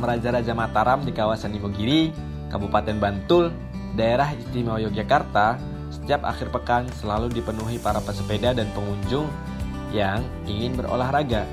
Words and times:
makam 0.00 0.16
Raja-Raja 0.16 0.56
Mataram 0.56 1.04
di 1.04 1.12
kawasan 1.12 1.52
Imogiri, 1.52 2.08
Kabupaten 2.48 2.96
Bantul, 2.96 3.52
daerah 4.00 4.32
istimewa 4.32 4.80
Yogyakarta, 4.80 5.60
setiap 5.92 6.24
akhir 6.24 6.48
pekan 6.48 6.88
selalu 7.04 7.28
dipenuhi 7.28 7.76
para 7.76 8.00
pesepeda 8.00 8.56
dan 8.56 8.64
pengunjung 8.72 9.28
yang 9.92 10.24
ingin 10.48 10.72
berolahraga 10.72 11.44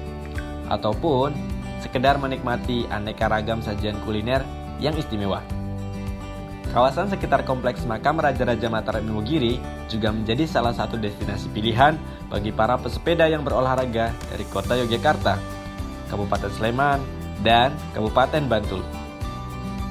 ataupun 0.72 1.36
sekedar 1.84 2.16
menikmati 2.24 2.88
aneka 2.88 3.28
ragam 3.28 3.60
sajian 3.60 4.00
kuliner 4.08 4.48
yang 4.80 4.96
istimewa. 4.96 5.44
Kawasan 6.72 7.12
sekitar 7.12 7.44
kompleks 7.44 7.84
makam 7.84 8.16
Raja-Raja 8.16 8.72
Mataram 8.72 9.04
Imogiri 9.04 9.60
juga 9.92 10.16
menjadi 10.16 10.48
salah 10.48 10.72
satu 10.72 10.96
destinasi 10.96 11.52
pilihan 11.52 12.00
bagi 12.32 12.56
para 12.56 12.80
pesepeda 12.80 13.28
yang 13.28 13.44
berolahraga 13.44 14.16
dari 14.32 14.46
kota 14.48 14.80
Yogyakarta, 14.80 15.36
Kabupaten 16.08 16.52
Sleman, 16.56 17.17
dan 17.42 17.74
Kabupaten 17.94 18.44
Bantul. 18.46 18.82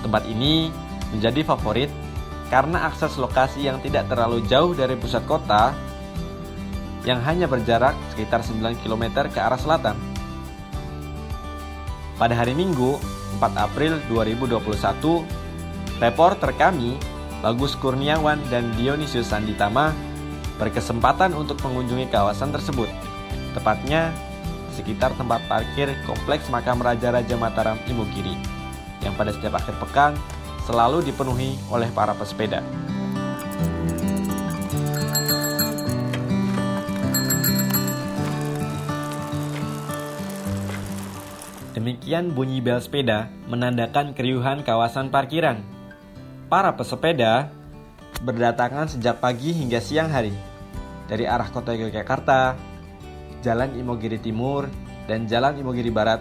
Tempat 0.03 0.27
ini 0.27 0.71
menjadi 1.15 1.43
favorit 1.47 1.91
karena 2.47 2.87
akses 2.87 3.19
lokasi 3.19 3.67
yang 3.67 3.83
tidak 3.83 4.07
terlalu 4.07 4.43
jauh 4.47 4.71
dari 4.75 4.95
pusat 4.95 5.27
kota 5.27 5.75
yang 7.07 7.23
hanya 7.23 7.47
berjarak 7.47 7.95
sekitar 8.15 8.43
9 8.43 8.83
km 8.83 9.27
ke 9.31 9.39
arah 9.39 9.59
selatan. 9.59 9.95
Pada 12.19 12.35
hari 12.35 12.57
Minggu, 12.57 12.99
4 13.39 13.55
April 13.55 14.01
2021, 14.11 15.23
reporter 16.03 16.51
kami, 16.57 16.99
Bagus 17.45 17.77
Kurniawan 17.79 18.41
dan 18.49 18.73
Dionysius 18.75 19.31
Sanditama, 19.31 19.93
berkesempatan 20.57 21.37
untuk 21.37 21.61
mengunjungi 21.63 22.09
kawasan 22.09 22.51
tersebut, 22.51 22.89
tepatnya 23.53 24.11
sekitar 24.77 25.17
tempat 25.17 25.41
parkir 25.49 25.89
kompleks 26.05 26.53
makam 26.53 26.77
Raja-Raja 26.85 27.41
Mataram 27.41 27.81
Imogiri, 27.89 28.37
yang 29.01 29.17
pada 29.17 29.33
setiap 29.33 29.57
akhir 29.57 29.81
pekan 29.81 30.13
selalu 30.69 31.01
dipenuhi 31.09 31.57
oleh 31.73 31.89
para 31.97 32.13
pesepeda. 32.13 32.61
Demikian 41.73 42.35
bunyi 42.35 42.59
bel 42.61 42.83
sepeda 42.83 43.31
menandakan 43.47 44.13
keriuhan 44.13 44.67
kawasan 44.67 45.09
parkiran. 45.09 45.63
Para 46.51 46.75
pesepeda 46.75 47.49
berdatangan 48.27 48.91
sejak 48.91 49.23
pagi 49.23 49.55
hingga 49.55 49.79
siang 49.79 50.11
hari 50.11 50.35
dari 51.07 51.29
arah 51.31 51.47
kota 51.47 51.77
Yogyakarta, 51.77 52.59
Jalan 53.47 53.79
Imogiri 53.79 54.19
Timur, 54.19 54.67
dan 55.07 55.31
Jalan 55.31 55.55
Imogiri 55.63 55.95
Barat. 55.95 56.19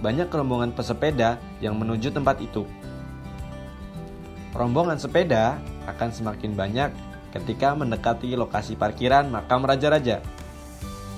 Banyak 0.00 0.32
rombongan 0.32 0.72
pesepeda 0.72 1.36
yang 1.60 1.76
menuju 1.76 2.08
tempat 2.08 2.40
itu 2.40 2.64
rombongan 4.54 4.98
sepeda 4.98 5.58
akan 5.86 6.10
semakin 6.10 6.52
banyak 6.54 6.90
ketika 7.30 7.74
mendekati 7.74 8.34
lokasi 8.34 8.74
parkiran 8.74 9.30
makam 9.30 9.62
raja-raja. 9.62 10.18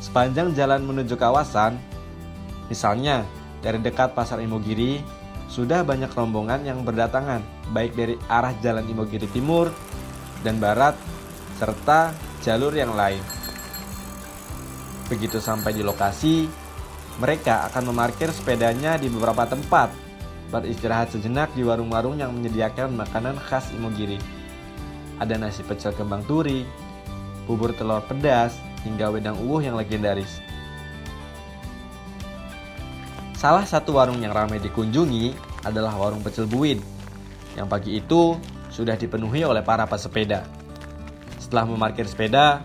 Sepanjang 0.02 0.52
jalan 0.52 0.84
menuju 0.84 1.16
kawasan, 1.16 1.78
misalnya 2.68 3.24
dari 3.62 3.78
dekat 3.80 4.12
Pasar 4.12 4.42
Imogiri, 4.42 5.00
sudah 5.46 5.86
banyak 5.86 6.10
rombongan 6.12 6.66
yang 6.66 6.82
berdatangan, 6.82 7.40
baik 7.70 7.94
dari 7.94 8.18
arah 8.26 8.52
Jalan 8.60 8.88
Imogiri 8.88 9.30
Timur 9.30 9.70
dan 10.42 10.58
Barat, 10.58 10.98
serta 11.56 12.10
jalur 12.42 12.74
yang 12.74 12.92
lain. 12.98 13.41
Begitu 15.12 15.44
sampai 15.44 15.76
di 15.76 15.84
lokasi, 15.84 16.48
mereka 17.20 17.68
akan 17.68 17.92
memarkir 17.92 18.32
sepedanya 18.32 18.96
di 18.96 19.12
beberapa 19.12 19.44
tempat 19.44 19.92
beristirahat 20.48 21.12
sejenak 21.12 21.52
di 21.52 21.60
warung-warung 21.60 22.16
yang 22.16 22.32
menyediakan 22.32 22.96
makanan 22.96 23.36
khas 23.36 23.68
Imogiri. 23.76 24.16
Ada 25.20 25.36
nasi 25.36 25.60
pecel 25.68 25.92
kembang 25.92 26.24
turi, 26.24 26.64
bubur 27.44 27.76
telur 27.76 28.00
pedas, 28.08 28.56
hingga 28.88 29.12
wedang 29.12 29.36
uwuh 29.36 29.60
yang 29.60 29.76
legendaris. 29.76 30.40
Salah 33.36 33.68
satu 33.68 34.00
warung 34.00 34.24
yang 34.24 34.32
ramai 34.32 34.64
dikunjungi 34.64 35.36
adalah 35.68 35.92
warung 35.92 36.24
pecel 36.24 36.48
buin, 36.48 36.80
yang 37.52 37.68
pagi 37.68 38.00
itu 38.00 38.40
sudah 38.72 38.96
dipenuhi 38.96 39.44
oleh 39.44 39.60
para 39.60 39.84
pesepeda. 39.84 40.48
Setelah 41.36 41.68
memarkir 41.68 42.08
sepeda, 42.08 42.64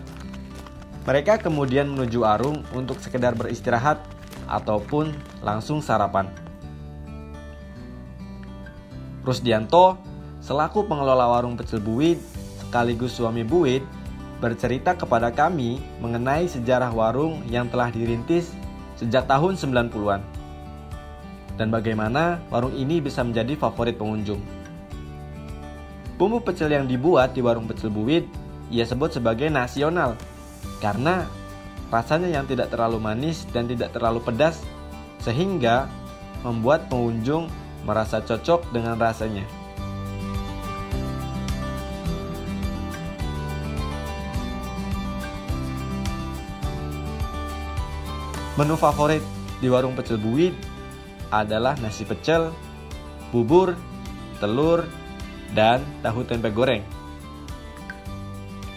mereka 1.08 1.40
kemudian 1.40 1.88
menuju 1.88 2.20
warung 2.20 2.60
untuk 2.76 3.00
sekedar 3.00 3.32
beristirahat 3.32 3.96
ataupun 4.44 5.16
langsung 5.40 5.80
sarapan. 5.80 6.28
Rusdianto, 9.24 9.96
selaku 10.44 10.84
pengelola 10.84 11.32
warung 11.32 11.56
pecel 11.56 11.80
Buit 11.80 12.20
sekaligus 12.60 13.16
suami 13.16 13.40
Buit, 13.40 13.80
bercerita 14.44 14.92
kepada 14.92 15.32
kami 15.32 15.80
mengenai 16.04 16.44
sejarah 16.44 16.92
warung 16.92 17.40
yang 17.48 17.72
telah 17.72 17.88
dirintis 17.88 18.52
sejak 19.00 19.24
tahun 19.24 19.56
90-an 19.56 20.20
dan 21.56 21.72
bagaimana 21.72 22.38
warung 22.52 22.76
ini 22.76 23.00
bisa 23.00 23.24
menjadi 23.24 23.56
favorit 23.56 23.96
pengunjung. 23.96 24.44
Bumbu 26.20 26.44
pecel 26.44 26.76
yang 26.76 26.84
dibuat 26.84 27.32
di 27.32 27.40
warung 27.40 27.64
pecel 27.64 27.88
Buit 27.88 28.28
ia 28.68 28.84
sebut 28.84 29.08
sebagai 29.08 29.48
nasional 29.48 30.14
karena 30.78 31.26
rasanya 31.88 32.28
yang 32.28 32.44
tidak 32.44 32.70
terlalu 32.70 33.00
manis 33.00 33.48
dan 33.50 33.66
tidak 33.66 33.90
terlalu 33.96 34.20
pedas 34.22 34.62
sehingga 35.22 35.90
membuat 36.46 36.86
pengunjung 36.86 37.50
merasa 37.82 38.22
cocok 38.22 38.70
dengan 38.70 38.98
rasanya. 39.00 39.46
Menu 48.58 48.74
favorit 48.74 49.22
di 49.62 49.70
warung 49.70 49.94
pecel 49.94 50.18
buit 50.18 50.50
adalah 51.30 51.78
nasi 51.78 52.02
pecel, 52.02 52.50
bubur, 53.30 53.78
telur, 54.42 54.82
dan 55.54 55.78
tahu 56.02 56.26
tempe 56.26 56.50
goreng. 56.50 56.97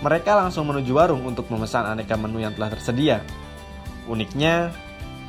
Mereka 0.02 0.34
langsung 0.34 0.66
menuju 0.66 0.98
warung 0.98 1.22
untuk 1.30 1.46
memesan 1.54 1.86
aneka 1.86 2.18
menu 2.18 2.42
yang 2.42 2.58
telah 2.58 2.74
tersedia. 2.74 3.22
Uniknya, 4.10 4.74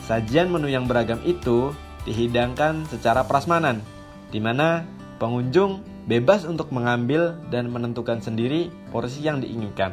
sajian 0.09 0.49
menu 0.49 0.73
yang 0.73 0.89
beragam 0.89 1.21
itu 1.29 1.77
dihidangkan 2.09 2.89
secara 2.89 3.29
prasmanan, 3.29 3.85
di 4.33 4.41
mana 4.41 4.89
pengunjung 5.21 5.85
bebas 6.09 6.49
untuk 6.49 6.73
mengambil 6.73 7.37
dan 7.53 7.69
menentukan 7.69 8.25
sendiri 8.25 8.73
porsi 8.89 9.23
yang 9.23 9.45
diinginkan. 9.45 9.93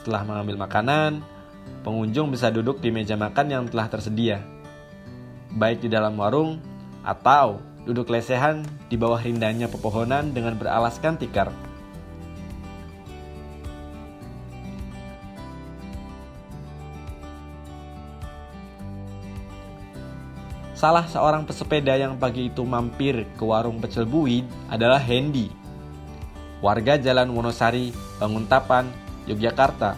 Setelah 0.00 0.22
mengambil 0.22 0.62
makanan, 0.62 1.20
pengunjung 1.82 2.30
bisa 2.30 2.48
duduk 2.48 2.78
di 2.78 2.94
meja 2.94 3.18
makan 3.18 3.46
yang 3.50 3.64
telah 3.66 3.90
tersedia, 3.90 4.38
baik 5.50 5.82
di 5.82 5.90
dalam 5.90 6.14
warung 6.14 6.62
atau 7.02 7.58
duduk 7.84 8.08
lesehan 8.08 8.64
di 8.88 8.96
bawah 8.96 9.20
rindanya 9.20 9.68
pepohonan 9.68 10.32
dengan 10.32 10.56
beralaskan 10.56 11.20
tikar. 11.20 11.73
Salah 20.84 21.08
seorang 21.08 21.48
pesepeda 21.48 21.96
yang 21.96 22.20
pagi 22.20 22.52
itu 22.52 22.60
mampir 22.60 23.24
ke 23.40 23.44
warung 23.48 23.80
pecel 23.80 24.04
buid 24.04 24.44
adalah 24.68 25.00
Hendy. 25.00 25.48
Warga 26.60 27.00
Jalan 27.00 27.32
Wonosari, 27.32 27.88
Banguntapan, 28.20 28.92
Yogyakarta. 29.24 29.96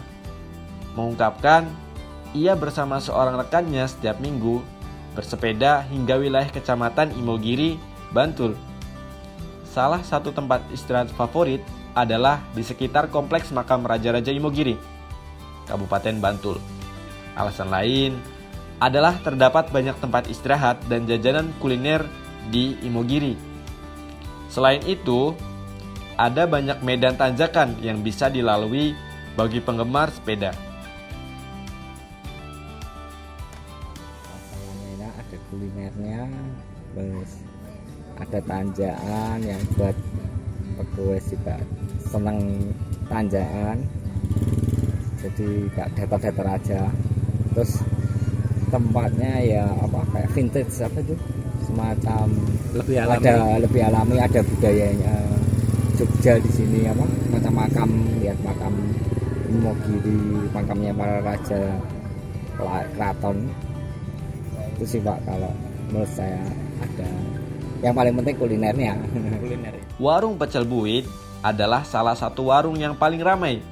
Mengungkapkan, 0.95 1.67
ia 2.31 2.55
bersama 2.55 3.03
seorang 3.03 3.35
rekannya 3.35 3.83
setiap 3.83 4.15
minggu 4.23 4.63
bersepeda 5.11 5.83
hingga 5.91 6.23
wilayah 6.23 6.47
kecamatan 6.47 7.11
Imogiri, 7.19 7.75
Bantul. 8.15 8.55
Salah 9.67 9.99
satu 10.07 10.31
tempat 10.31 10.63
istirahat 10.71 11.11
favorit 11.11 11.59
adalah 11.99 12.39
di 12.55 12.63
sekitar 12.63 13.11
kompleks 13.11 13.51
makam 13.51 13.83
Raja-Raja 13.83 14.31
Imogiri, 14.31 14.79
Kabupaten 15.67 16.15
Bantul. 16.23 16.63
Alasan 17.35 17.75
lain 17.75 18.36
adalah 18.77 19.17
terdapat 19.21 19.73
banyak 19.73 19.97
tempat 19.97 20.29
istirahat 20.29 20.77
dan 20.85 21.09
jajanan 21.09 21.49
kuliner 21.57 22.05
di 22.53 22.77
Imogiri. 22.85 23.33
Selain 24.47 24.81
itu, 24.85 25.33
ada 26.17 26.45
banyak 26.45 26.81
medan 26.85 27.17
tanjakan 27.17 27.77
yang 27.81 28.01
bisa 28.01 28.29
dilalui 28.29 28.93
bagi 29.37 29.61
penggemar 29.61 30.09
sepeda. 30.13 30.53
ada 35.27 35.37
kulinernya, 35.51 36.23
terus 36.95 37.43
ada 38.15 38.39
tanjakan 38.47 39.37
yang 39.43 39.61
buat 39.75 39.95
pegawai 40.79 41.19
juga 41.27 41.55
senang 42.07 42.39
tanjakan, 43.11 43.83
jadi 45.19 45.49
gak 45.75 45.89
datar-datar 45.99 46.47
aja. 46.47 46.81
Terus 47.51 47.83
tempatnya 48.67 49.33
ya 49.43 49.65
apa 49.79 49.99
kayak 50.11 50.29
vintage 50.35 50.75
apa 50.83 50.99
tuh 51.03 51.19
semacam 51.63 52.25
lebih 52.75 52.95
alami. 53.03 53.17
ada 53.23 53.35
lebih 53.59 53.81
alami 53.83 54.15
ada 54.19 54.39
budayanya. 54.43 55.15
Jogja 55.97 56.37
di 56.37 56.51
sini 56.53 56.85
apa 56.85 57.05
macam 57.33 57.53
makam 57.57 57.89
lihat 58.21 58.37
makam 58.45 58.73
Imogiri 59.47 60.51
makamnya 60.51 60.91
para 60.91 61.23
raja 61.23 61.79
keraton. 62.93 63.47
Itu 64.75 64.83
sih 64.83 64.99
pak 64.99 65.23
kalau 65.23 65.51
menurut 65.87 66.11
saya 66.11 66.43
ada. 66.83 67.07
Yang 67.79 67.93
paling 67.95 68.13
penting 68.19 68.35
kulinernya. 68.35 68.93
Kuliner. 69.41 69.73
Warung 69.97 70.35
Pecel 70.35 70.67
Buit 70.67 71.07
adalah 71.39 71.87
salah 71.87 72.17
satu 72.17 72.51
warung 72.51 72.75
yang 72.75 72.99
paling 72.99 73.23
ramai. 73.23 73.63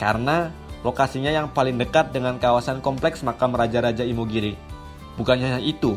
Karena 0.00 0.48
lokasinya 0.82 1.30
yang 1.30 1.50
paling 1.50 1.78
dekat 1.78 2.10
dengan 2.10 2.38
kawasan 2.38 2.82
kompleks 2.82 3.22
makam 3.22 3.54
Raja-Raja 3.54 4.02
Imogiri. 4.02 4.58
Bukannya 5.14 5.58
hanya 5.58 5.62
itu, 5.62 5.94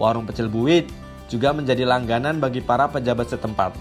warung 0.00 0.24
Pecel 0.24 0.48
Buit 0.48 0.88
juga 1.28 1.52
menjadi 1.52 1.84
langganan 1.84 2.40
bagi 2.40 2.64
para 2.64 2.88
pejabat 2.88 3.28
setempat. 3.28 3.76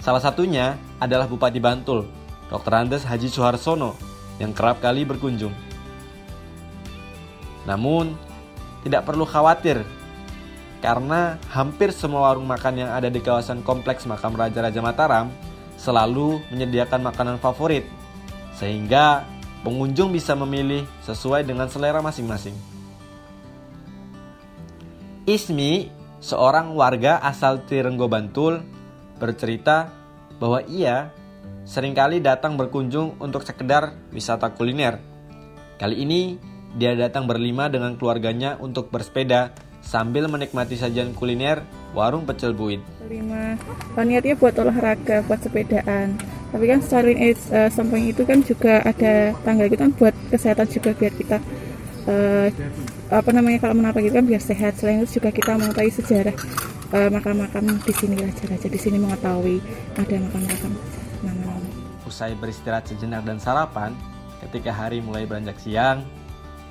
Salah 0.00 0.20
satunya 0.20 0.76
adalah 1.00 1.28
Bupati 1.28 1.60
Bantul, 1.60 2.08
Dr. 2.48 2.72
Andes 2.76 3.04
Haji 3.08 3.28
Suharsono, 3.28 3.96
yang 4.36 4.52
kerap 4.52 4.80
kali 4.80 5.04
berkunjung. 5.04 5.52
Namun, 7.64 8.12
tidak 8.84 9.08
perlu 9.08 9.24
khawatir 9.24 9.80
karena 10.84 11.40
hampir 11.48 11.96
semua 11.96 12.28
warung 12.28 12.44
makan 12.44 12.84
yang 12.84 12.90
ada 12.92 13.08
di 13.08 13.16
kawasan 13.24 13.64
kompleks 13.64 14.04
makam 14.04 14.36
Raja-Raja 14.36 14.84
Mataram 14.84 15.32
selalu 15.80 16.44
menyediakan 16.52 17.00
makanan 17.00 17.36
favorit, 17.40 17.88
sehingga 18.52 19.24
pengunjung 19.64 20.12
bisa 20.12 20.36
memilih 20.36 20.84
sesuai 21.08 21.48
dengan 21.48 21.66
selera 21.72 22.04
masing-masing. 22.04 22.54
Ismi, 25.24 25.88
seorang 26.20 26.76
warga 26.76 27.16
asal 27.24 27.64
Tirenggo 27.64 28.06
Bantul, 28.12 28.60
bercerita 29.16 29.88
bahwa 30.36 30.60
ia 30.68 31.08
sering 31.64 31.96
kali 31.96 32.20
datang 32.20 32.60
berkunjung 32.60 33.16
untuk 33.16 33.40
sekedar 33.40 33.96
wisata 34.12 34.52
kuliner. 34.52 35.00
Kali 35.80 36.04
ini, 36.04 36.36
dia 36.76 36.92
datang 36.92 37.24
berlima 37.24 37.72
dengan 37.72 37.96
keluarganya 37.96 38.60
untuk 38.60 38.92
bersepeda 38.92 39.56
sambil 39.80 40.28
menikmati 40.28 40.76
sajian 40.76 41.16
kuliner 41.16 41.64
warung 41.96 42.28
pecel 42.28 42.52
buit. 42.52 42.84
Lima, 43.08 43.56
niatnya 43.96 44.36
buat 44.36 44.56
olahraga, 44.60 45.24
buat 45.24 45.40
sepedaan. 45.40 46.33
Tapi 46.54 46.64
kan 46.70 46.78
selain 46.86 47.18
uh, 47.50 47.66
samping 47.66 48.14
itu 48.14 48.22
kan 48.22 48.38
juga 48.46 48.78
ada 48.86 49.34
tangga 49.42 49.66
itu 49.66 49.74
kan 49.74 49.90
buat 49.90 50.14
kesehatan 50.30 50.70
juga 50.70 50.94
biar 50.94 51.10
kita 51.18 51.42
uh, 52.06 52.46
apa 53.10 53.30
namanya 53.34 53.58
kalau 53.66 53.74
menapa 53.74 53.98
gitu 53.98 54.14
kan 54.14 54.22
biar 54.22 54.38
sehat. 54.38 54.78
Selain 54.78 55.02
itu 55.02 55.18
juga 55.18 55.34
kita 55.34 55.58
mengetahui 55.58 55.90
sejarah 55.90 56.36
uh, 56.94 57.10
makam-makam 57.10 57.74
di 57.82 57.92
sini 57.98 58.14
raja-raja 58.22 58.70
di 58.70 58.78
sini 58.78 59.02
mengetahui 59.02 59.58
ada 59.98 60.14
makam-makam. 60.30 60.72
Usai 62.06 62.38
beristirahat 62.38 62.86
sejenak 62.86 63.26
dan 63.26 63.42
sarapan, 63.42 63.90
ketika 64.46 64.70
hari 64.70 65.02
mulai 65.02 65.26
beranjak 65.26 65.58
siang, 65.58 66.06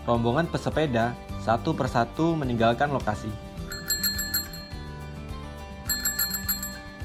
rombongan 0.07 0.47
pesepeda 0.47 1.11
satu 1.43 1.75
persatu 1.75 2.39
meninggalkan 2.39 2.87
lokasi. 2.87 3.27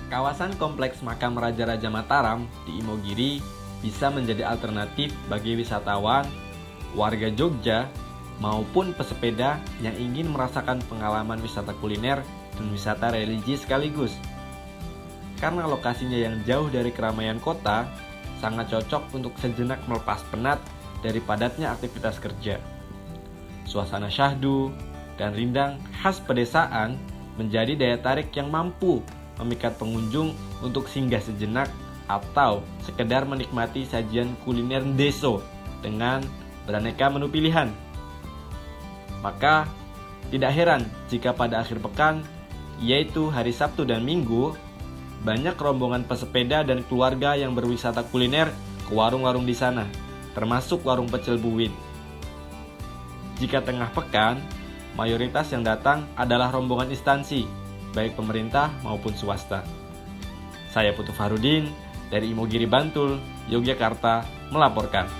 Kawasan 0.08 0.56
kompleks 0.56 1.05
makam 1.05 1.37
Raja-Raja 1.37 1.93
Mataram 1.93 2.49
di 2.64 2.81
Imogiri 2.81 3.44
bisa 3.84 4.08
menjadi 4.08 4.49
alternatif 4.49 5.12
bagi 5.28 5.52
wisatawan, 5.52 6.25
warga 6.96 7.28
Jogja, 7.28 7.84
maupun 8.40 8.96
pesepeda 8.96 9.60
yang 9.84 9.93
ingin 10.00 10.32
merasakan 10.32 10.81
pengalaman 10.88 11.44
wisata 11.44 11.76
kuliner 11.76 12.25
dan 12.56 12.66
wisata 12.72 13.12
religi 13.12 13.60
sekaligus. 13.60 14.16
Karena 15.37 15.69
lokasinya 15.69 16.16
yang 16.16 16.40
jauh 16.49 16.72
dari 16.72 16.88
keramaian 16.88 17.37
kota, 17.37 17.84
sangat 18.40 18.72
cocok 18.72 19.12
untuk 19.12 19.37
sejenak 19.37 19.76
melepas 19.84 20.25
penat 20.32 20.56
dari 21.05 21.20
padatnya 21.20 21.76
aktivitas 21.76 22.16
kerja. 22.16 22.56
Suasana 23.69 24.08
syahdu 24.08 24.72
dan 25.20 25.37
rindang 25.37 25.76
khas 26.00 26.16
pedesaan 26.25 26.96
menjadi 27.37 27.76
daya 27.76 27.99
tarik 28.00 28.32
yang 28.32 28.49
mampu 28.49 29.05
memikat 29.38 29.79
pengunjung 29.79 30.35
untuk 30.61 30.90
singgah 30.90 31.23
sejenak 31.23 31.70
atau 32.08 32.64
sekedar 32.82 33.29
menikmati 33.29 33.85
sajian 33.85 34.32
kuliner 34.43 34.82
deso 34.96 35.44
dengan 35.85 36.25
beraneka 36.64 37.12
menu 37.12 37.29
pilihan. 37.29 37.70
Maka, 39.20 39.69
tidak 40.29 40.52
heran 40.52 40.82
jika 41.08 41.32
pada 41.32 41.61
akhir 41.64 41.81
pekan, 41.81 42.25
yaitu 42.79 43.29
hari 43.29 43.50
Sabtu 43.50 43.85
dan 43.85 44.05
Minggu, 44.05 44.55
banyak 45.26 45.58
rombongan 45.58 46.06
pesepeda 46.06 46.62
dan 46.62 46.87
keluarga 46.87 47.34
yang 47.34 47.52
berwisata 47.52 48.06
kuliner 48.06 48.52
ke 48.87 48.93
warung-warung 48.94 49.44
di 49.44 49.56
sana, 49.56 49.84
termasuk 50.32 50.87
warung 50.87 51.11
pecel 51.11 51.37
buwit. 51.37 51.75
Jika 53.43 53.62
tengah 53.62 53.91
pekan, 53.94 54.38
mayoritas 54.94 55.50
yang 55.50 55.67
datang 55.67 56.06
adalah 56.14 56.55
rombongan 56.55 56.91
instansi, 56.94 57.46
baik 57.98 58.14
pemerintah 58.14 58.70
maupun 58.86 59.10
swasta. 59.18 59.66
Saya 60.70 60.94
Putu 60.94 61.10
Farudin 61.10 61.66
dari 62.06 62.30
Imogiri 62.30 62.70
Bantul, 62.70 63.18
Yogyakarta, 63.50 64.22
melaporkan. 64.54 65.10